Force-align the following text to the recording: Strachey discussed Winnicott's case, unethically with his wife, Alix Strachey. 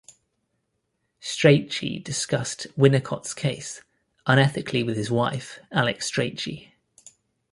Strachey 1.21 1.99
discussed 2.03 2.65
Winnicott's 2.75 3.35
case, 3.35 3.83
unethically 4.25 4.83
with 4.83 4.97
his 4.97 5.11
wife, 5.11 5.59
Alix 5.71 6.07
Strachey. 6.09 6.71